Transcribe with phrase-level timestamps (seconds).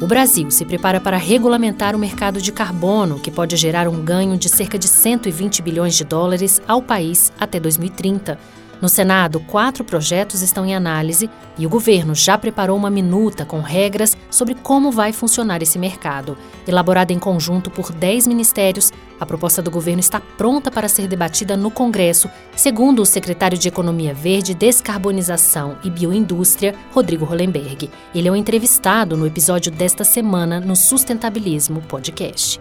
[0.00, 4.38] O Brasil se prepara para regulamentar o mercado de carbono, que pode gerar um ganho
[4.38, 8.38] de cerca de 120 bilhões de dólares ao país até 2030.
[8.80, 11.28] No Senado, quatro projetos estão em análise
[11.58, 16.36] e o governo já preparou uma minuta com regras sobre como vai funcionar esse mercado.
[16.66, 21.58] Elaborada em conjunto por dez ministérios, a proposta do governo está pronta para ser debatida
[21.58, 27.90] no Congresso, segundo o secretário de Economia Verde, Descarbonização e Bioindústria, Rodrigo Hollenberg.
[28.14, 32.58] Ele é o um entrevistado no episódio desta semana no Sustentabilismo Podcast.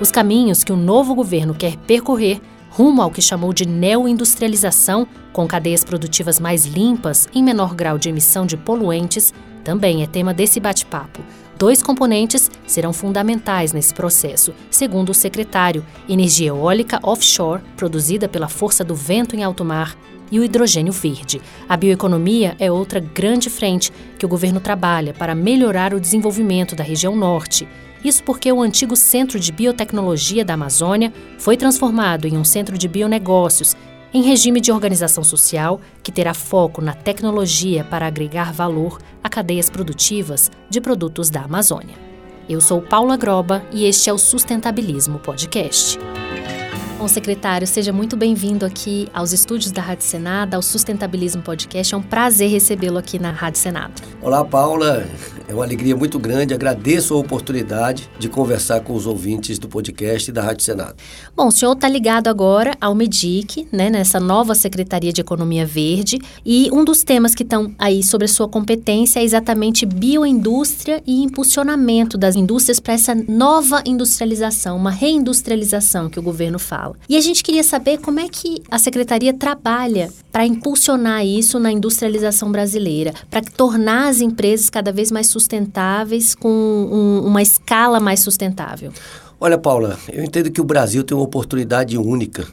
[0.00, 2.40] Os caminhos que o novo governo quer percorrer
[2.72, 8.08] rumo ao que chamou de neoindustrialização, com cadeias produtivas mais limpas e menor grau de
[8.08, 9.32] emissão de poluentes,
[9.62, 11.22] também é tema desse bate-papo.
[11.58, 18.82] Dois componentes serão fundamentais nesse processo, segundo o secretário: energia eólica offshore, produzida pela força
[18.82, 19.94] do vento em alto mar,
[20.32, 21.40] e o hidrogênio verde.
[21.68, 26.82] A bioeconomia é outra grande frente que o governo trabalha para melhorar o desenvolvimento da
[26.82, 27.68] região norte.
[28.02, 32.88] Isso porque o antigo Centro de Biotecnologia da Amazônia foi transformado em um centro de
[32.88, 33.76] bionegócios,
[34.12, 39.70] em regime de organização social que terá foco na tecnologia para agregar valor a cadeias
[39.70, 41.94] produtivas de produtos da Amazônia.
[42.48, 45.98] Eu sou Paula Groba e este é o Sustentabilismo Podcast.
[47.02, 51.92] Bom, secretário, seja muito bem-vindo aqui aos estúdios da Rádio Senado, ao Sustentabilismo Podcast.
[51.92, 54.00] É um prazer recebê-lo aqui na Rádio Senado.
[54.20, 55.04] Olá, Paula.
[55.48, 56.54] É uma alegria muito grande.
[56.54, 60.94] Agradeço a oportunidade de conversar com os ouvintes do podcast e da Rádio Senado.
[61.34, 66.18] Bom, o senhor está ligado agora ao MEDIC, né, nessa nova Secretaria de Economia Verde,
[66.44, 71.22] e um dos temas que estão aí sobre a sua competência é exatamente bioindústria e
[71.22, 76.94] impulsionamento das indústrias para essa nova industrialização, uma reindustrialização que o governo fala.
[77.08, 81.70] E a gente queria saber como é que a Secretaria trabalha para impulsionar isso na
[81.70, 88.20] industrialização brasileira, para tornar as empresas cada vez mais sustentáveis com um, uma escala mais
[88.20, 88.92] sustentável?
[89.40, 92.46] Olha, Paula, eu entendo que o Brasil tem uma oportunidade única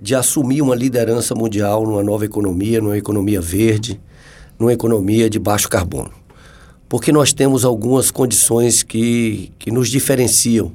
[0.00, 4.00] de assumir uma liderança mundial numa nova economia, numa economia verde,
[4.58, 6.10] numa economia de baixo carbono.
[6.88, 10.72] Porque nós temos algumas condições que, que nos diferenciam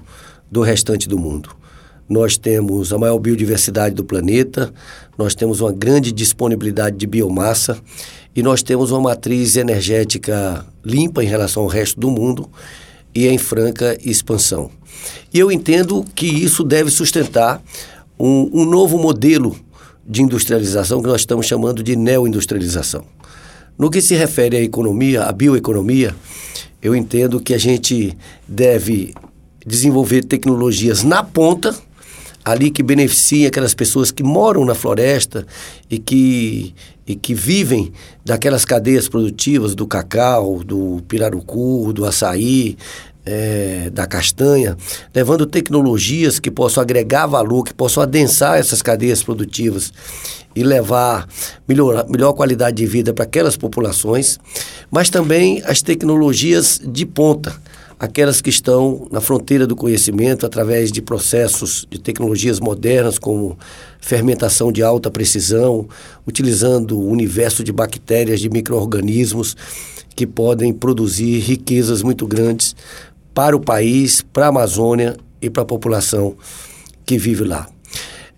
[0.50, 1.50] do restante do mundo.
[2.08, 4.74] Nós temos a maior biodiversidade do planeta,
[5.18, 7.78] nós temos uma grande disponibilidade de biomassa
[8.38, 12.48] e nós temos uma matriz energética limpa em relação ao resto do mundo
[13.14, 14.70] e em franca expansão.
[15.34, 17.60] E eu entendo que isso deve sustentar
[18.18, 19.58] um, um novo modelo
[20.08, 23.04] de industrialização que nós estamos chamando de neoindustrialização.
[23.76, 26.16] No que se refere à economia, à bioeconomia,
[26.80, 28.16] eu entendo que a gente
[28.48, 29.16] deve
[29.66, 31.76] desenvolver tecnologias na ponta
[32.52, 35.46] ali que beneficia aquelas pessoas que moram na floresta
[35.92, 36.74] e que,
[37.06, 37.92] e que vivem
[38.24, 42.78] daquelas cadeias produtivas do cacau, do pirarucu, do açaí,
[43.26, 44.78] é, da castanha,
[45.14, 49.92] levando tecnologias que possam agregar valor, que possam adensar essas cadeias produtivas
[50.56, 51.28] e levar
[51.68, 54.40] melhor, melhor qualidade de vida para aquelas populações,
[54.90, 57.54] mas também as tecnologias de ponta
[58.00, 63.58] aquelas que estão na fronteira do conhecimento através de processos de tecnologias modernas como
[64.00, 65.88] fermentação de alta precisão,
[66.26, 69.56] utilizando o universo de bactérias, de micro-organismos
[70.16, 72.76] que podem produzir riquezas muito grandes
[73.34, 76.36] para o país, para a Amazônia e para a população
[77.06, 77.68] que vive lá.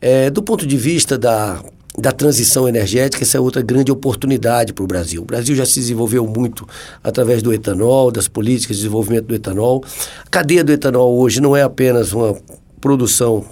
[0.01, 1.61] É, do ponto de vista da
[1.97, 5.22] da transição energética, essa é outra grande oportunidade para o Brasil.
[5.22, 6.67] O Brasil já se desenvolveu muito
[7.03, 9.83] através do etanol, das políticas de desenvolvimento do etanol.
[10.25, 12.38] A cadeia do etanol hoje não é apenas uma
[12.79, 13.45] produção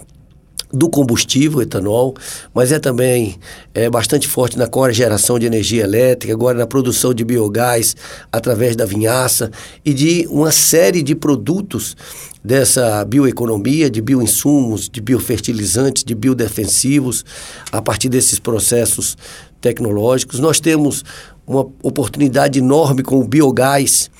[0.72, 2.14] do combustível, etanol,
[2.54, 3.38] mas é também
[3.74, 7.96] é, bastante forte na geração de energia elétrica, agora na produção de biogás
[8.30, 9.50] através da vinhaça
[9.84, 11.96] e de uma série de produtos
[12.44, 17.24] dessa bioeconomia, de bioinsumos, de biofertilizantes, de biodefensivos,
[17.72, 19.16] a partir desses processos
[19.60, 20.40] tecnológicos.
[20.40, 21.04] Nós temos
[21.46, 24.10] uma oportunidade enorme com o biogás,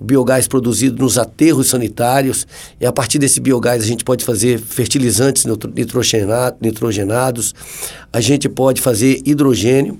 [0.00, 2.46] o biogás produzido nos aterros sanitários,
[2.80, 5.44] e a partir desse biogás a gente pode fazer fertilizantes
[6.60, 7.54] nitrogenados,
[8.10, 9.98] a gente pode fazer hidrogênio,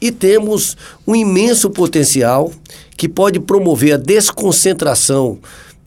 [0.00, 0.76] e temos
[1.06, 2.52] um imenso potencial
[2.96, 5.38] que pode promover a desconcentração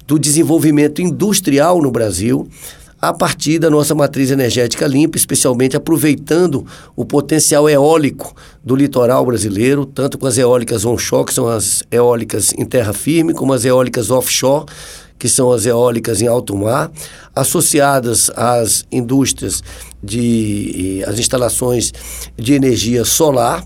[0.08, 2.48] do desenvolvimento industrial no Brasil
[3.10, 6.66] a partir da nossa matriz energética limpa, especialmente aproveitando
[6.96, 12.54] o potencial eólico do litoral brasileiro, tanto com as eólicas onshore, que são as eólicas
[12.58, 14.66] em terra firme, como as eólicas offshore,
[15.20, 16.92] que são as eólicas em alto mar,
[17.36, 19.62] associadas às indústrias
[20.04, 21.92] de as instalações
[22.36, 23.64] de energia solar,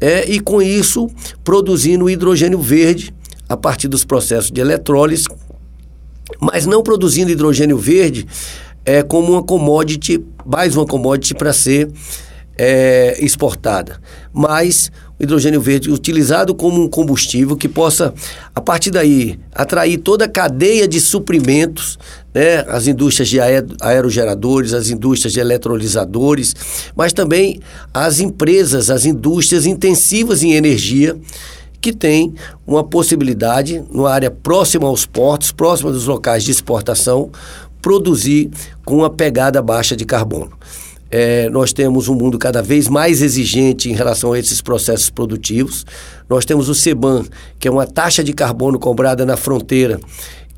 [0.00, 1.10] é, e com isso
[1.42, 3.12] produzindo hidrogênio verde
[3.48, 5.26] a partir dos processos de eletrólise,
[6.40, 8.26] mas não produzindo hidrogênio verde
[8.86, 11.90] é, como uma commodity, mais uma commodity para ser
[12.56, 14.00] é, exportada,
[14.32, 18.14] mas o hidrogênio verde utilizado como um combustível que possa,
[18.54, 21.98] a partir daí, atrair toda a cadeia de suprimentos,
[22.34, 22.64] né?
[22.68, 23.38] as indústrias de
[23.80, 26.54] aerogeradores, as indústrias de eletrolisadores,
[26.94, 27.60] mas também
[27.92, 31.16] as empresas, as indústrias intensivas em energia,
[31.80, 32.34] que tem
[32.66, 37.30] uma possibilidade, numa área próxima aos portos, próxima dos locais de exportação,
[37.86, 38.50] produzir
[38.84, 40.50] com uma pegada baixa de carbono.
[41.08, 45.86] É, nós temos um mundo cada vez mais exigente em relação a esses processos produtivos.
[46.28, 47.24] Nós temos o CEBAN,
[47.60, 50.00] que é uma taxa de carbono cobrada na fronteira,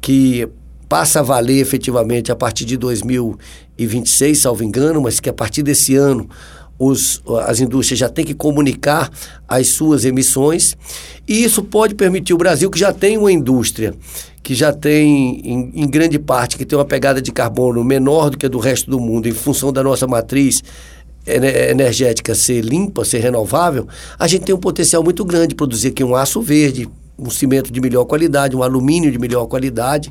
[0.00, 0.48] que
[0.88, 5.94] passa a valer efetivamente a partir de 2026, salvo engano, mas que a partir desse
[5.96, 6.30] ano
[6.78, 9.10] os, as indústrias já têm que comunicar
[9.48, 10.76] as suas emissões,
[11.26, 13.94] e isso pode permitir o Brasil, que já tem uma indústria,
[14.42, 18.38] que já tem, em, em grande parte, que tem uma pegada de carbono menor do
[18.38, 20.62] que a do resto do mundo, em função da nossa matriz
[21.26, 23.86] energética ser limpa, ser renovável,
[24.18, 26.88] a gente tem um potencial muito grande de produzir aqui um aço verde,
[27.18, 30.10] um cimento de melhor qualidade, um alumínio de melhor qualidade,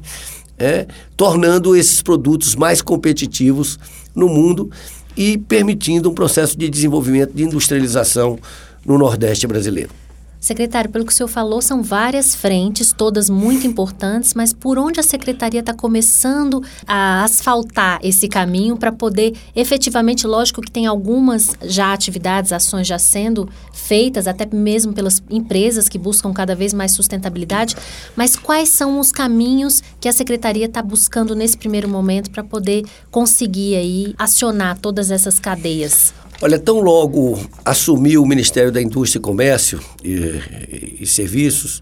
[0.60, 0.86] é,
[1.16, 3.80] tornando esses produtos mais competitivos
[4.14, 4.70] no mundo
[5.18, 8.38] e permitindo um processo de desenvolvimento, de industrialização
[8.86, 9.90] no Nordeste brasileiro.
[10.40, 15.00] Secretário, pelo que o senhor falou, são várias frentes, todas muito importantes, mas por onde
[15.00, 21.56] a secretaria está começando a asfaltar esse caminho para poder efetivamente, lógico que tem algumas
[21.64, 26.92] já atividades, ações já sendo feitas, até mesmo pelas empresas que buscam cada vez mais
[26.92, 27.76] sustentabilidade,
[28.16, 32.86] mas quais são os caminhos que a secretaria está buscando nesse primeiro momento para poder
[33.10, 36.14] conseguir aí acionar todas essas cadeias?
[36.40, 41.82] Olha, tão logo assumiu o Ministério da Indústria e Comércio e, e Serviços,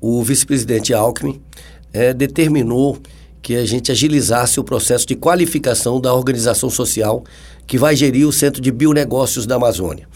[0.00, 1.38] o vice-presidente Alckmin
[1.92, 2.98] é, determinou
[3.42, 7.22] que a gente agilizasse o processo de qualificação da organização social
[7.66, 10.08] que vai gerir o Centro de Bionegócios da Amazônia.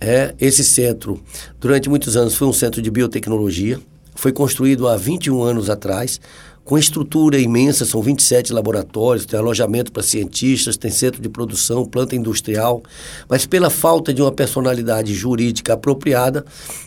[0.00, 1.20] É, esse centro,
[1.58, 3.80] durante muitos anos, foi um centro de biotecnologia,
[4.14, 6.20] foi construído há 21 anos atrás,
[6.64, 12.16] com estrutura imensa, são 27 laboratórios, tem alojamento para cientistas, tem centro de produção, planta
[12.16, 12.82] industrial,
[13.28, 16.44] mas pela falta de uma personalidade jurídica apropriada,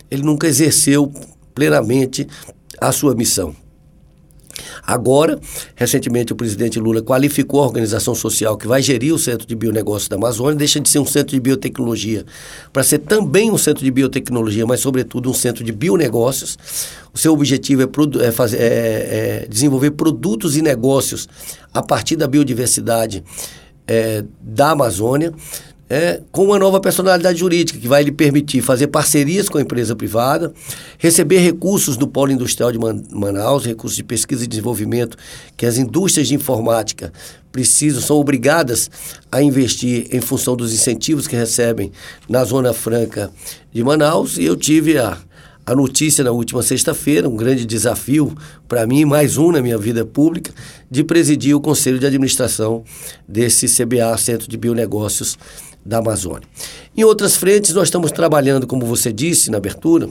[0.09, 1.11] ele nunca exerceu
[1.53, 2.27] plenamente
[2.81, 3.55] a sua missão.
[4.87, 5.37] Agora,
[5.75, 10.07] recentemente, o presidente Lula qualificou a organização social que vai gerir o Centro de Bionegócios
[10.07, 12.25] da Amazônia, deixa de ser um centro de biotecnologia
[12.71, 16.57] para ser também um centro de biotecnologia, mas, sobretudo, um centro de bionegócios.
[17.13, 21.27] O seu objetivo é, é, fazer, é, é desenvolver produtos e negócios
[21.73, 23.25] a partir da biodiversidade
[23.85, 25.33] é, da Amazônia
[25.89, 29.95] é, com uma nova personalidade jurídica que vai lhe permitir fazer parcerias com a empresa
[29.95, 30.53] privada,
[30.97, 35.17] receber recursos do Polo Industrial de Manaus, recursos de pesquisa e desenvolvimento
[35.55, 37.11] que as indústrias de informática
[37.51, 38.89] precisam, são obrigadas
[39.31, 41.91] a investir em função dos incentivos que recebem
[42.27, 43.31] na Zona Franca
[43.71, 44.37] de Manaus.
[44.37, 45.17] E eu tive a,
[45.65, 48.35] a notícia na última sexta-feira, um grande desafio
[48.67, 50.51] para mim, mais um na minha vida pública,
[50.91, 52.83] de presidir o Conselho de Administração
[53.27, 55.37] desse CBA, Centro de Bionegócios
[55.87, 56.47] da Amazônia.
[56.95, 60.09] Em outras frentes, nós estamos trabalhando, como você disse na abertura,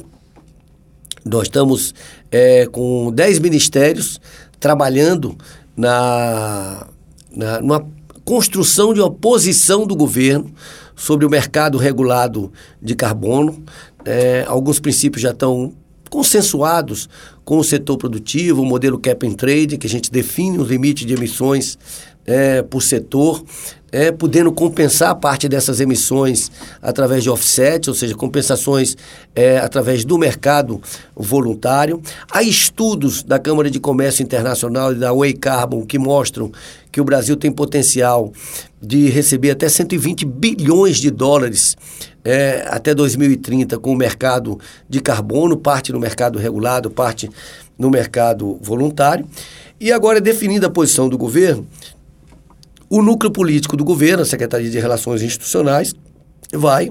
[1.24, 1.94] nós estamos
[2.30, 4.20] é, com 10 ministérios
[4.58, 5.36] trabalhando
[5.76, 6.86] na,
[7.30, 7.86] na numa
[8.24, 10.52] construção de uma posição do governo
[10.96, 13.62] sobre o mercado regulado de carbono.
[14.04, 15.74] É, alguns princípios já estão
[16.08, 17.08] consensuados
[17.44, 21.04] com o setor produtivo, o modelo cap and trade, que a gente define os limites
[21.04, 21.76] de emissões
[22.26, 23.44] é, por setor,
[23.92, 26.50] é, podendo compensar parte dessas emissões
[26.82, 28.96] através de offset, ou seja, compensações
[29.34, 30.82] é, através do mercado
[31.14, 32.02] voluntário.
[32.30, 36.50] Há estudos da Câmara de Comércio Internacional e da Way Carbon que mostram
[36.90, 38.32] que o Brasil tem potencial
[38.82, 41.76] de receber até 120 bilhões de dólares
[42.24, 47.30] é, até 2030 com o mercado de carbono, parte no mercado regulado, parte
[47.78, 49.26] no mercado voluntário.
[49.78, 51.66] E agora, definida a posição do governo,
[52.88, 55.92] o núcleo político do governo, a Secretaria de Relações Institucionais,
[56.52, 56.90] vai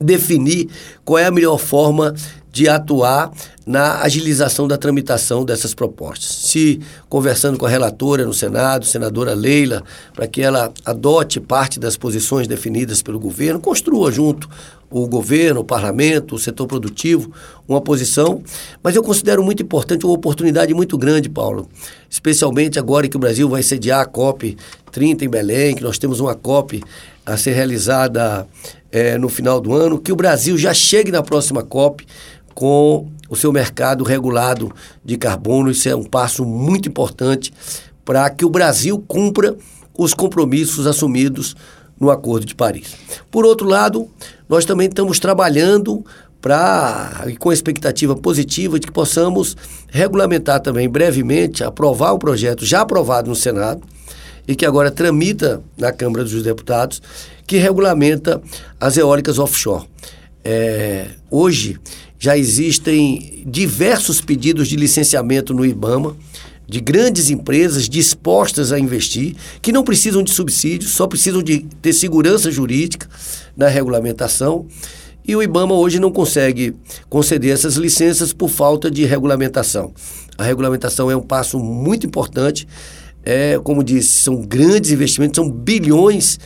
[0.00, 0.68] definir
[1.04, 2.14] qual é a melhor forma
[2.54, 3.32] de atuar
[3.66, 6.28] na agilização da tramitação dessas propostas.
[6.28, 9.82] Se conversando com a relatora no Senado, senadora Leila,
[10.14, 14.48] para que ela adote parte das posições definidas pelo governo, construa junto
[14.88, 17.32] o governo, o parlamento, o setor produtivo,
[17.66, 18.40] uma posição.
[18.80, 21.68] Mas eu considero muito importante, uma oportunidade muito grande, Paulo,
[22.08, 24.56] especialmente agora que o Brasil vai sediar a COP
[24.92, 26.84] 30 em Belém, que nós temos uma COP
[27.26, 28.46] a ser realizada
[28.92, 32.06] é, no final do ano, que o Brasil já chegue na próxima COP
[32.54, 34.72] com o seu mercado regulado
[35.04, 35.70] de carbono.
[35.70, 37.52] Isso é um passo muito importante
[38.04, 39.56] para que o Brasil cumpra
[39.96, 41.56] os compromissos assumidos
[41.98, 42.94] no Acordo de Paris.
[43.30, 44.08] Por outro lado,
[44.48, 46.04] nós também estamos trabalhando
[46.40, 49.56] para com expectativa positiva de que possamos
[49.88, 53.82] regulamentar também brevemente, aprovar o projeto já aprovado no Senado
[54.46, 57.00] e que agora tramita na Câmara dos Deputados,
[57.46, 58.42] que regulamenta
[58.78, 59.86] as eólicas offshore.
[60.44, 61.80] É, hoje
[62.24, 66.16] já existem diversos pedidos de licenciamento no IBAMA
[66.66, 71.92] de grandes empresas dispostas a investir, que não precisam de subsídios, só precisam de ter
[71.92, 73.06] segurança jurídica
[73.54, 74.64] na regulamentação.
[75.22, 76.74] E o IBAMA hoje não consegue
[77.10, 79.92] conceder essas licenças por falta de regulamentação.
[80.38, 82.66] A regulamentação é um passo muito importante.
[83.22, 86.38] É, como disse, são grandes investimentos, são bilhões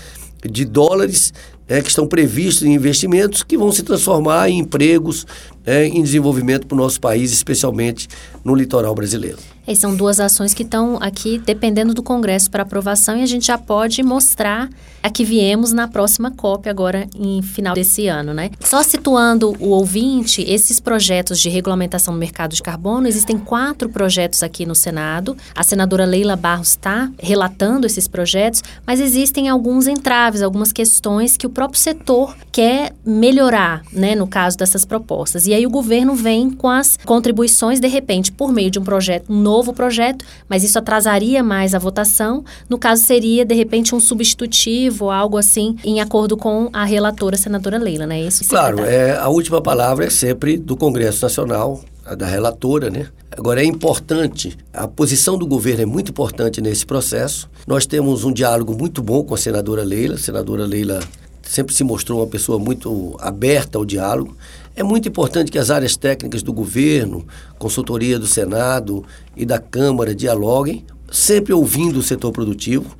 [0.44, 1.32] de dólares
[1.68, 5.26] é, que estão previstos em investimentos que vão se transformar em empregos,
[5.66, 8.08] é, em desenvolvimento para o nosso país, especialmente
[8.48, 9.38] no litoral brasileiro.
[9.66, 13.46] E são duas ações que estão aqui dependendo do Congresso para aprovação e a gente
[13.46, 14.70] já pode mostrar
[15.02, 18.50] a que viemos na próxima COP agora em final desse ano, né?
[18.60, 24.42] Só situando o ouvinte, esses projetos de regulamentação do mercado de carbono, existem quatro projetos
[24.42, 25.36] aqui no Senado.
[25.54, 31.46] A senadora Leila Barros está relatando esses projetos, mas existem alguns entraves, algumas questões que
[31.46, 35.46] o próprio setor quer melhorar, né, no caso dessas propostas.
[35.46, 39.30] E aí o governo vem com as contribuições, de repente, por meio de um projeto
[39.30, 42.44] novo novo projeto, mas isso atrasaria mais a votação.
[42.68, 47.38] No caso, seria, de repente, um substitutivo, algo assim, em acordo com a relatora, a
[47.38, 48.20] senadora Leila, né?
[48.20, 51.80] Isso, claro, é, a última palavra é sempre do Congresso Nacional,
[52.16, 53.08] da relatora, né?
[53.36, 57.50] Agora é importante, a posição do governo é muito importante nesse processo.
[57.66, 60.14] Nós temos um diálogo muito bom com a senadora Leila.
[60.14, 61.00] A senadora Leila
[61.48, 64.36] sempre se mostrou uma pessoa muito aberta ao diálogo.
[64.76, 67.26] É muito importante que as áreas técnicas do governo,
[67.58, 69.02] consultoria do Senado
[69.34, 72.94] e da Câmara dialoguem, sempre ouvindo o setor produtivo,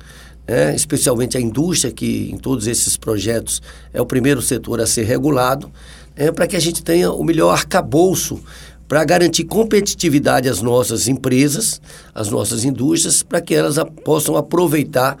[0.47, 0.75] né?
[0.75, 3.61] especialmente a indústria, que em todos esses projetos
[3.93, 5.71] é o primeiro setor a ser regulado,
[6.15, 8.41] é, para que a gente tenha o melhor arcabouço
[8.87, 11.79] para garantir competitividade às nossas empresas,
[12.15, 15.19] às nossas indústrias, para que elas possam aproveitar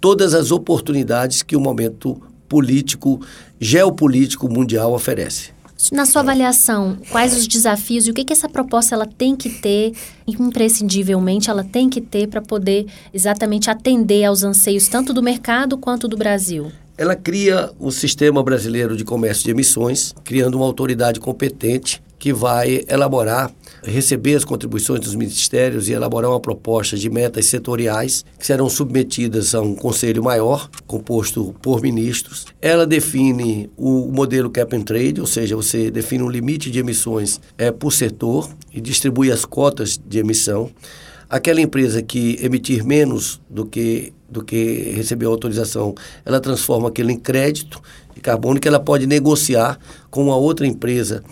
[0.00, 3.20] todas as oportunidades que o momento político,
[3.60, 5.52] geopolítico mundial oferece.
[5.92, 9.48] Na sua avaliação, quais os desafios e o que, que essa proposta ela tem que
[9.48, 9.94] ter,
[10.26, 16.06] imprescindivelmente, ela tem que ter para poder exatamente atender aos anseios tanto do mercado quanto
[16.06, 16.70] do Brasil?
[16.98, 22.84] Ela cria o Sistema Brasileiro de Comércio de Emissões, criando uma autoridade competente que vai
[22.86, 23.50] elaborar
[23.82, 29.54] receber as contribuições dos ministérios e elaborar uma proposta de metas setoriais que serão submetidas
[29.54, 32.46] a um conselho maior, composto por ministros.
[32.60, 37.40] Ela define o modelo cap and trade, ou seja, você define um limite de emissões
[37.56, 40.70] é, por setor e distribui as cotas de emissão.
[41.28, 45.92] Aquela empresa que emitir menos do que do que recebeu a autorização,
[46.24, 47.82] ela transforma aquilo em crédito
[48.14, 49.76] de carbono que ela pode negociar
[50.08, 51.24] com uma outra empresa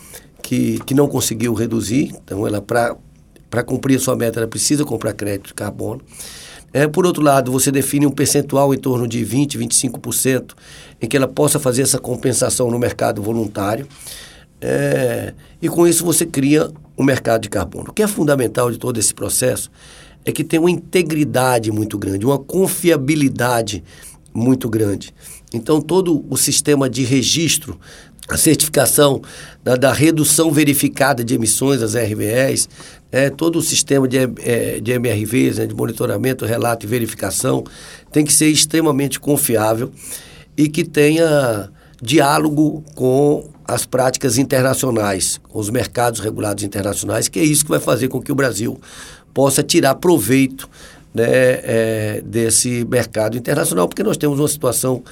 [0.43, 5.13] que, que não conseguiu reduzir, então ela para cumprir a sua meta ela precisa comprar
[5.13, 6.01] crédito de carbono.
[6.73, 10.55] É, por outro lado, você define um percentual em torno de 20%, 25%,
[11.01, 13.87] em que ela possa fazer essa compensação no mercado voluntário.
[14.61, 17.91] É, e com isso você cria um mercado de carbono.
[17.91, 19.71] O que é fundamental de todo esse processo
[20.25, 23.83] é que tem uma integridade muito grande, uma confiabilidade
[24.35, 25.15] muito grande.
[25.55, 27.79] Então, todo o sistema de registro
[28.29, 29.23] a certificação
[29.65, 32.69] da, da, redução verificada de emissões das RVEs,
[33.11, 37.65] é, todo o sistema de, é, de MRVs, né, de monitoramento, relato e verificação,
[38.13, 39.91] tem que ser extremamente confiável
[40.57, 41.71] e que tenha
[42.03, 47.81] diálogo com as práticas internacionais, com os mercados regulados internacionais, que é isso que vai
[47.81, 48.79] fazer com que o Brasil
[49.33, 50.69] possa tirar proveito
[51.15, 55.03] né, é, desse mercado internacional, porque nós temos uma situação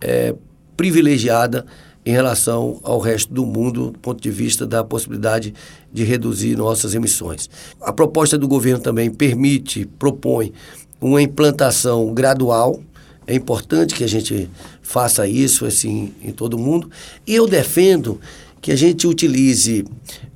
[0.00, 0.34] é,
[0.76, 1.66] privilegiada
[2.04, 5.54] em relação ao resto do mundo, do ponto de vista da possibilidade
[5.92, 7.48] de reduzir nossas emissões.
[7.80, 10.52] A proposta do governo também permite, propõe
[11.00, 12.80] uma implantação gradual.
[13.26, 14.48] É importante que a gente
[14.82, 16.90] faça isso assim em todo mundo.
[17.26, 18.20] E eu defendo
[18.60, 19.84] que a gente utilize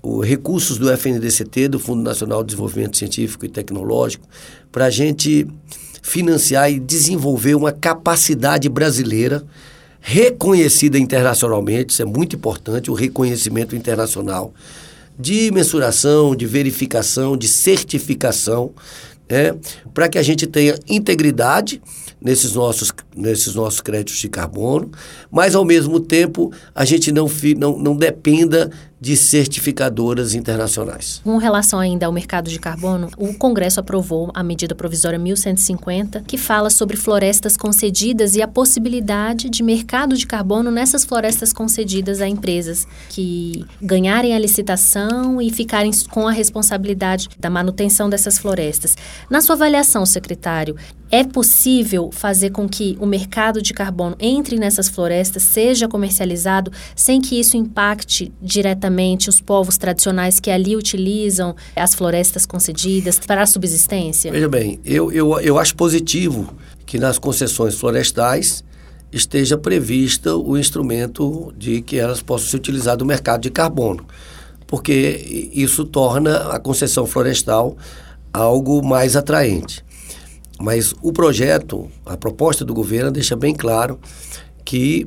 [0.03, 4.27] os recursos do FNDCT, do Fundo Nacional de Desenvolvimento Científico e Tecnológico,
[4.71, 5.47] para a gente
[6.03, 9.45] financiar e desenvolver uma capacidade brasileira
[10.07, 14.53] reconhecida internacionalmente, isso é muito importante, o reconhecimento internacional
[15.19, 18.71] de mensuração, de verificação, de certificação,
[19.31, 19.57] né,
[19.95, 21.81] para que a gente tenha integridade
[22.21, 24.91] nesses nossos, nesses nossos créditos de carbono,
[25.31, 28.71] mas ao mesmo tempo a gente não, não, não dependa
[29.05, 31.21] de certificadoras internacionais.
[31.23, 36.39] Com relação ainda ao mercado de carbono, o Congresso aprovou a medida provisória 1150, que
[36.39, 42.27] fala sobre florestas concedidas e a possibilidade de mercado de carbono nessas florestas concedidas a
[42.27, 48.97] empresas que ganharem a licitação e ficarem com a responsabilidade da manutenção dessas florestas.
[49.29, 50.77] Na sua avaliação, secretário,
[51.11, 57.21] é possível fazer com que o mercado de carbono entre nessas florestas, seja comercializado, sem
[57.21, 58.94] que isso impacte diretamente
[59.29, 64.31] os povos tradicionais que ali utilizam as florestas concedidas para a subsistência?
[64.31, 66.55] Veja bem, eu, eu, eu acho positivo
[66.87, 68.63] que nas concessões florestais
[69.13, 74.05] esteja prevista o instrumento de que elas possam ser utilizadas no mercado de carbono,
[74.67, 77.77] porque isso torna a concessão florestal
[78.33, 79.85] algo mais atraente.
[80.61, 83.99] Mas o projeto, a proposta do governo deixa bem claro
[84.65, 85.07] que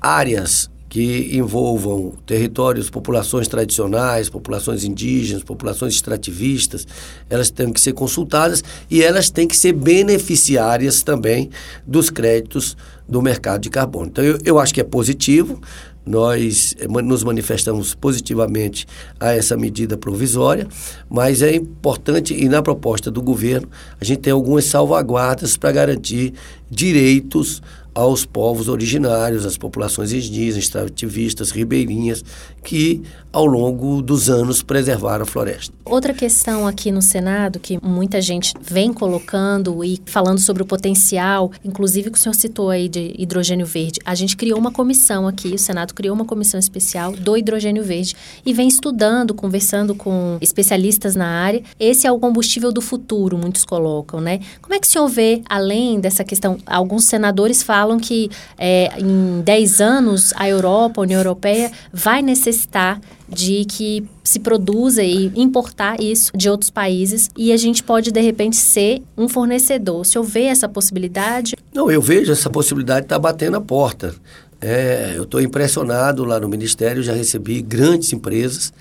[0.00, 6.86] áreas que envolvam territórios, populações tradicionais, populações indígenas, populações extrativistas,
[7.30, 11.48] elas têm que ser consultadas e elas têm que ser beneficiárias também
[11.86, 12.76] dos créditos
[13.08, 14.08] do mercado de carbono.
[14.08, 15.62] Então, eu, eu acho que é positivo,
[16.04, 18.86] nós eh, nos manifestamos positivamente
[19.18, 20.68] a essa medida provisória,
[21.08, 23.66] mas é importante, e na proposta do governo,
[23.98, 26.34] a gente tem algumas salvaguardas para garantir
[26.70, 27.62] direitos
[27.94, 32.24] aos povos originários, às populações indígenas, extrativistas, ribeirinhas,
[32.62, 35.74] que ao longo dos anos preservaram a floresta.
[35.84, 41.50] Outra questão aqui no Senado que muita gente vem colocando e falando sobre o potencial,
[41.64, 44.00] inclusive que o senhor citou aí de hidrogênio verde.
[44.04, 48.14] A gente criou uma comissão aqui, o Senado criou uma comissão especial do hidrogênio verde
[48.44, 51.62] e vem estudando, conversando com especialistas na área.
[51.80, 54.40] Esse é o combustível do futuro, muitos colocam, né?
[54.60, 58.92] Como é que o senhor vê, além dessa questão, alguns senadores falam falam que é,
[59.00, 65.32] em 10 anos a Europa, a União Europeia, vai necessitar de que se produza e
[65.34, 70.06] importar isso de outros países e a gente pode de repente ser um fornecedor.
[70.06, 71.56] Se houver essa possibilidade?
[71.74, 74.14] Não, eu vejo essa possibilidade estar tá batendo a porta.
[74.60, 78.72] É, eu estou impressionado lá no Ministério, já recebi grandes empresas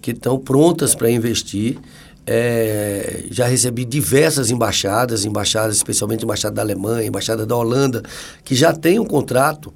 [0.00, 1.78] que estão prontas para investir.
[2.30, 8.02] É, já recebi diversas embaixadas, embaixadas, especialmente embaixada da Alemanha, embaixada da Holanda,
[8.44, 9.72] que já tem um contrato,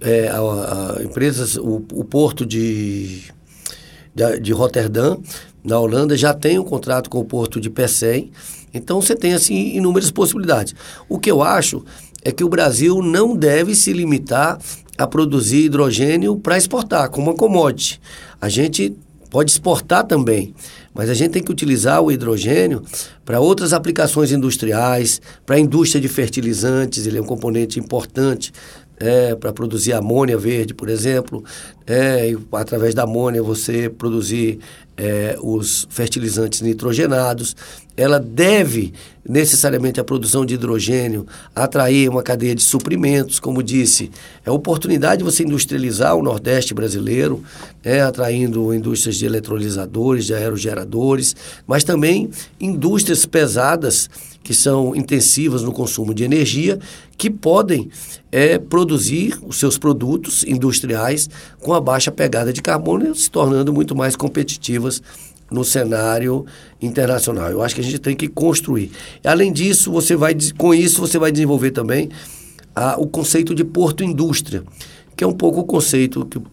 [0.00, 3.22] é, a, a empresas, o, o porto de,
[4.14, 5.16] de, de Roterdã,
[5.64, 8.30] na Holanda, já tem um contrato com o porto de Pecém.
[8.72, 10.76] Então você tem assim inúmeras possibilidades.
[11.08, 11.84] O que eu acho
[12.24, 14.58] é que o Brasil não deve se limitar
[14.96, 18.00] a produzir hidrogênio para exportar como uma commodity.
[18.40, 18.96] A gente
[19.28, 20.54] pode exportar também,
[20.96, 22.82] mas a gente tem que utilizar o hidrogênio
[23.24, 28.52] para outras aplicações industriais, para a indústria de fertilizantes, ele é um componente importante
[28.98, 31.44] é, para produzir amônia verde, por exemplo,
[31.86, 34.58] é, e através da amônia você produzir
[34.96, 37.54] é, os fertilizantes nitrogenados.
[37.96, 38.92] Ela deve
[39.28, 44.10] necessariamente a produção de hidrogênio atrair uma cadeia de suprimentos, como disse,
[44.44, 47.42] é oportunidade de você industrializar o Nordeste brasileiro,
[47.82, 51.34] é, atraindo indústrias de eletrolisadores, de aerogeradores,
[51.66, 52.30] mas também
[52.60, 54.08] indústrias pesadas
[54.46, 56.78] que são intensivas no consumo de energia,
[57.18, 57.90] que podem
[58.30, 61.28] é, produzir os seus produtos industriais
[61.58, 65.02] com a baixa pegada de carbono, se tornando muito mais competitivas
[65.50, 66.46] no cenário
[66.80, 67.50] internacional.
[67.50, 68.92] Eu acho que a gente tem que construir.
[69.24, 72.08] Além disso, você vai com isso você vai desenvolver também
[72.72, 74.62] a, o conceito de porto indústria,
[75.16, 76.44] que é um pouco o conceito que o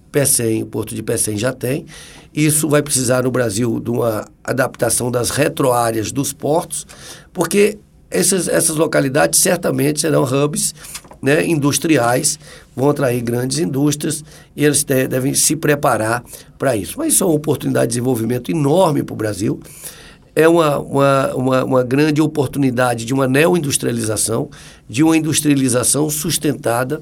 [0.62, 1.86] o porto de PECEM já tem.
[2.34, 6.86] Isso vai precisar no Brasil de uma adaptação das retroáreas dos portos,
[7.34, 7.80] porque
[8.12, 10.74] essas, essas localidades certamente serão hubs
[11.20, 12.38] né, industriais,
[12.76, 14.24] vão atrair grandes indústrias
[14.56, 16.24] e eles devem se preparar
[16.60, 16.96] para isso.
[16.98, 19.60] Mas isso é uma oportunidade de desenvolvimento enorme para o Brasil.
[20.36, 24.50] É uma, uma, uma, uma, grande oportunidade de uma neo-industrialização,
[24.90, 27.02] de uma industrialização sustentada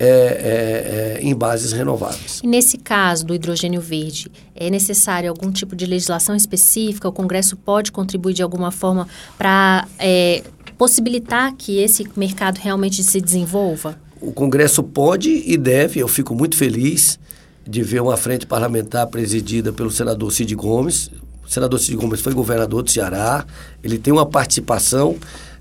[0.00, 2.40] é, é, é, em bases renováveis.
[2.44, 7.08] E nesse caso do hidrogênio verde, é necessário algum tipo de legislação específica?
[7.08, 10.44] O Congresso pode contribuir de alguma forma para é,
[10.76, 13.98] possibilitar que esse mercado realmente se desenvolva?
[14.20, 17.18] O Congresso pode e deve, eu fico muito feliz
[17.66, 21.10] de ver uma frente parlamentar presidida pelo senador Cid Gomes.
[21.44, 23.44] O senador Cid Gomes foi governador do Ceará,
[23.82, 25.16] ele tem uma participação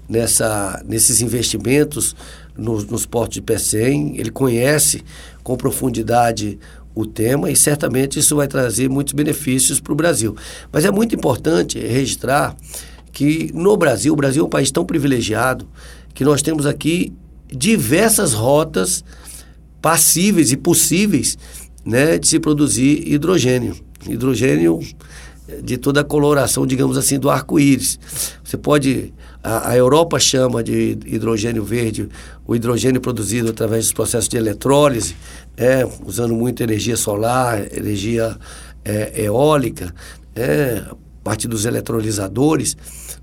[0.08, 2.16] nessa, nesses investimentos
[2.58, 5.04] nos, nos portos de Pecém, ele conhece
[5.44, 6.60] com profundidade
[6.94, 10.36] o tema e certamente isso vai trazer muitos benefícios para o Brasil.
[10.72, 12.56] Mas é muito importante registrar
[13.12, 15.68] que no Brasil, o Brasil é um país tão privilegiado
[16.14, 17.14] que nós temos aqui
[17.48, 19.04] diversas rotas
[19.82, 21.38] passíveis e possíveis
[21.86, 23.76] né, de se produzir hidrogênio.
[24.08, 24.80] hidrogênio
[25.64, 28.00] de toda a coloração, digamos assim, do arco-íris.
[28.44, 29.14] Você pode.
[29.44, 32.10] A, a, Europa chama de hidrogênio verde
[32.46, 35.16] o hidrogênio produzido através dos processos de eletrólise,
[35.56, 38.38] é, usando muita energia solar, energia
[38.84, 39.94] é, eólica,
[40.36, 42.76] é, a partir dos eletrolisadores.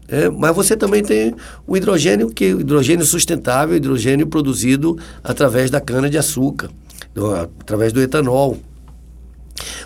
[0.06, 1.34] É, mas você também tem
[1.66, 6.70] o hidrogênio, que é o hidrogênio sustentável, hidrogênio produzido através da cana-de-açúcar,
[7.60, 8.58] através do etanol.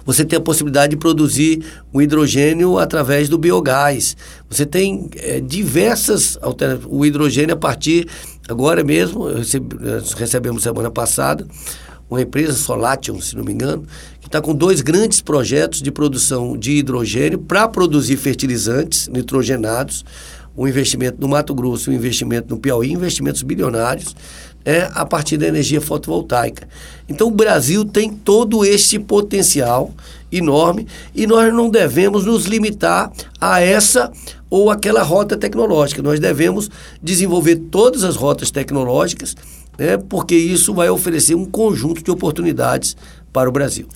[0.04, 4.16] Você tem a possibilidade de produzir o hidrogênio através do biogás.
[4.48, 6.92] Você tem é, diversas alternativas.
[6.92, 8.08] O hidrogênio a partir,
[8.48, 9.26] agora mesmo,
[10.16, 11.46] recebemos semana passada,
[12.08, 13.84] uma empresa, Solation, se não me engano,
[14.20, 20.04] que está com dois grandes projetos de produção de hidrogênio para produzir fertilizantes nitrogenados,
[20.56, 24.16] um investimento no Mato Grosso, um investimento no Piauí, investimentos bilionários,
[24.68, 26.68] é a partir da energia fotovoltaica.
[27.08, 29.94] Então o Brasil tem todo este potencial
[30.30, 34.12] enorme e nós não devemos nos limitar a essa
[34.50, 36.02] ou aquela rota tecnológica.
[36.02, 36.70] Nós devemos
[37.02, 39.34] desenvolver todas as rotas tecnológicas,
[39.78, 42.94] né, porque isso vai oferecer um conjunto de oportunidades
[43.32, 43.88] para o Brasil.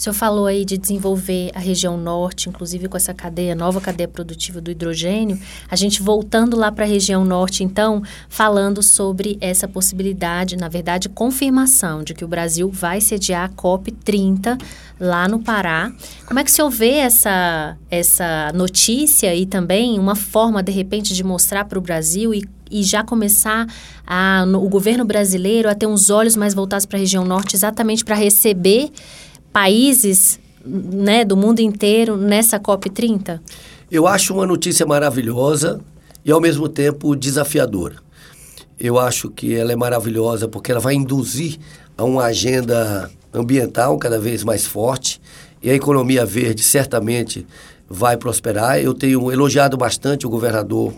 [0.00, 4.08] O senhor falou aí de desenvolver a região norte, inclusive com essa cadeia, nova cadeia
[4.08, 5.38] produtiva do hidrogênio.
[5.70, 11.10] A gente voltando lá para a região norte, então, falando sobre essa possibilidade, na verdade,
[11.10, 14.56] confirmação de que o Brasil vai sediar a COP 30
[14.98, 15.92] lá no Pará.
[16.24, 21.12] Como é que o senhor vê essa, essa notícia e também uma forma, de repente,
[21.12, 23.66] de mostrar para o Brasil e e já começar
[24.06, 27.56] a, no, o governo brasileiro a ter uns olhos mais voltados para a região norte,
[27.56, 28.92] exatamente para receber
[29.52, 33.40] países né, do mundo inteiro nessa COP30?
[33.90, 35.80] Eu acho uma notícia maravilhosa
[36.24, 37.96] e, ao mesmo tempo, desafiadora.
[38.78, 41.58] Eu acho que ela é maravilhosa porque ela vai induzir
[41.96, 45.20] a uma agenda ambiental cada vez mais forte
[45.62, 47.46] e a economia verde certamente
[47.88, 48.78] vai prosperar.
[48.78, 50.94] Eu tenho elogiado bastante o governador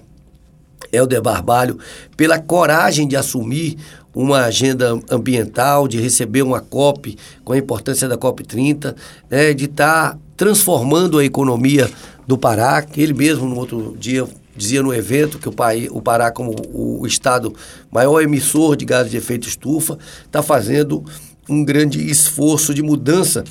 [0.91, 1.79] Helder Barbalho
[2.17, 3.77] pela coragem de assumir
[4.15, 8.95] uma agenda ambiental, de receber uma COP com a importância da COP 30,
[9.31, 11.91] né, de estar tá transformando a economia
[12.27, 16.31] do Pará, ele mesmo no outro dia dizia no evento que o, país, o Pará,
[16.31, 17.55] como o, estado
[17.91, 21.05] maior emissor de gases de efeito estufa, está fazendo
[21.49, 23.45] um grande esforço de mudança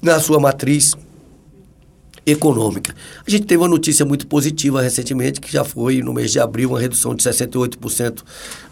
[0.00, 0.94] na sua matriz
[2.30, 2.94] econômica.
[3.26, 6.70] A gente teve uma notícia muito positiva recentemente, que já foi no mês de abril
[6.70, 8.22] uma redução de 68%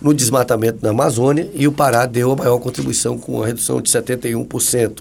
[0.00, 3.90] no desmatamento na Amazônia e o Pará deu a maior contribuição com uma redução de
[3.90, 4.98] 71%.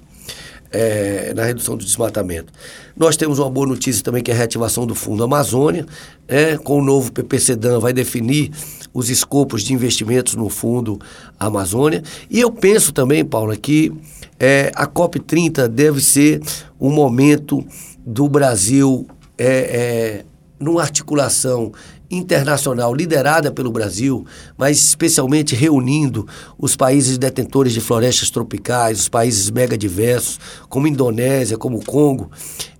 [0.72, 2.52] É, na redução do desmatamento.
[2.98, 5.86] Nós temos uma boa notícia também que é a reativação do Fundo Amazônia,
[6.28, 8.52] é, com o novo PPCDAN vai definir
[8.94, 11.00] os escopos de investimentos no Fundo
[11.40, 12.04] Amazônia.
[12.30, 13.94] E eu penso também, Paula, que
[14.40, 16.42] é, a COP30 deve ser
[16.80, 17.66] um momento
[18.06, 20.26] do Brasil é, é,
[20.60, 21.72] numa articulação
[22.10, 24.26] internacional liderada pelo Brasil,
[24.58, 31.84] mas especialmente reunindo os países detentores de florestas tropicais, os países megadiversos, como Indonésia, como
[31.84, 32.30] Congo,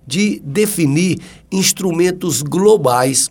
[0.06, 1.18] de definir
[1.50, 3.30] instrumentos globais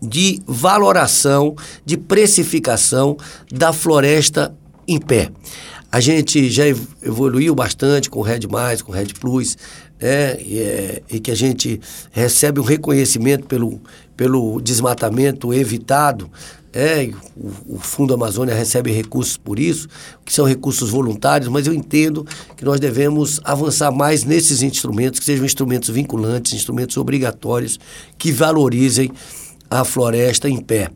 [0.00, 3.16] de valoração, de precificação
[3.50, 4.54] da floresta
[4.86, 5.30] em pé.
[5.96, 6.64] A gente já
[7.02, 8.40] evoluiu bastante com o Red
[8.84, 9.56] com o Red Plus,
[9.98, 11.80] é, e, é, e que a gente
[12.10, 13.80] recebe um reconhecimento pelo,
[14.14, 16.30] pelo desmatamento evitado.
[16.70, 19.88] É, o, o, Fundo Amazônia recebe recursos por isso,
[20.22, 25.24] que são recursos voluntários, mas eu entendo que nós devemos avançar mais nesses instrumentos, que
[25.24, 27.80] sejam instrumentos vinculantes, instrumentos obrigatórios,
[28.18, 29.10] que valorizem
[29.70, 30.90] a floresta em pé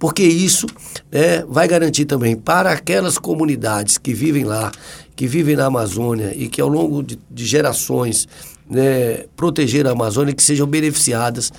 [0.00, 0.66] porque isso
[1.12, 4.72] né, vai garantir também para aquelas comunidades que vivem lá,
[5.14, 8.26] que vivem na Amazônia e que ao longo de, de gerações
[8.68, 11.52] né, proteger a Amazônia, que sejam beneficiadas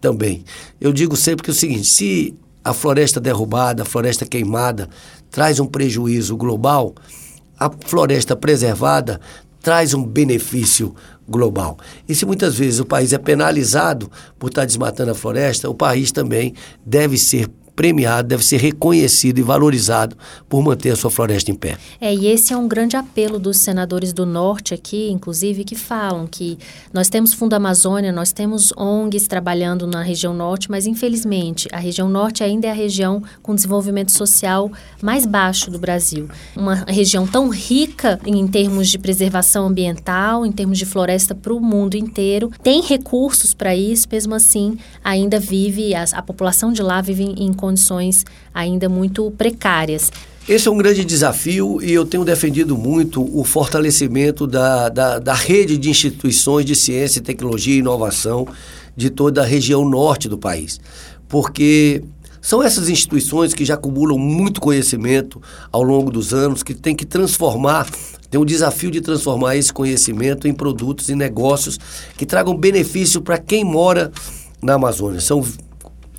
[0.00, 0.44] também.
[0.80, 4.88] Eu digo sempre que é o seguinte: se a floresta derrubada, a floresta queimada
[5.28, 6.94] traz um prejuízo global,
[7.58, 9.20] a floresta preservada
[9.60, 10.94] traz um benefício
[11.28, 11.76] global.
[12.08, 16.12] E se muitas vezes o país é penalizado por estar desmatando a floresta, o país
[16.12, 16.54] também
[16.86, 17.48] deve ser
[17.80, 20.14] premiado, deve ser reconhecido e valorizado
[20.46, 21.78] por manter a sua floresta em pé.
[21.98, 26.26] É, e esse é um grande apelo dos senadores do Norte aqui, inclusive, que falam
[26.26, 26.58] que
[26.92, 32.06] nós temos Fundo Amazônia, nós temos ONGs trabalhando na região Norte, mas infelizmente a região
[32.06, 36.28] Norte ainda é a região com desenvolvimento social mais baixo do Brasil.
[36.54, 41.58] Uma região tão rica em termos de preservação ambiental, em termos de floresta para o
[41.58, 47.00] mundo inteiro, tem recursos para isso, mesmo assim ainda vive, a, a população de lá
[47.00, 50.10] vive em condições condições ainda muito precárias.
[50.48, 55.34] Esse é um grande desafio e eu tenho defendido muito o fortalecimento da, da, da
[55.34, 58.48] rede de instituições de ciência, tecnologia e inovação
[58.96, 60.80] de toda a região norte do país.
[61.28, 62.02] Porque
[62.40, 67.04] são essas instituições que já acumulam muito conhecimento ao longo dos anos, que tem que
[67.04, 67.86] transformar,
[68.28, 71.78] tem o desafio de transformar esse conhecimento em produtos e negócios
[72.16, 74.10] que tragam benefício para quem mora
[74.60, 75.20] na Amazônia.
[75.20, 75.44] São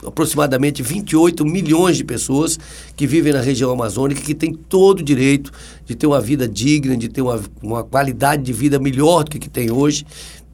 [0.05, 2.59] aproximadamente 28 milhões de pessoas
[2.95, 5.51] que vivem na região amazônica que têm todo o direito
[5.85, 9.39] de ter uma vida digna, de ter uma, uma qualidade de vida melhor do que,
[9.39, 10.05] que tem hoje.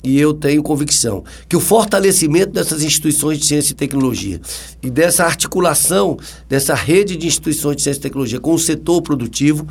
[0.04, 4.40] E eu tenho convicção que o fortalecimento dessas instituições de ciência e tecnologia
[4.82, 9.68] e dessa articulação dessa rede de instituições de ciência e tecnologia com o setor produtivo